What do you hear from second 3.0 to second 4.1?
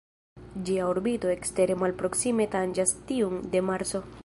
tiun de Marso.